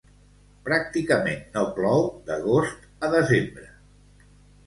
Pràcticament 0.67 1.43
no 1.57 1.65
plou 1.75 2.07
d'agost 2.29 2.87
a 3.09 3.09
desembre. 3.17 3.67